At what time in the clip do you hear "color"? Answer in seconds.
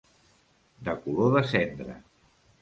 1.03-1.29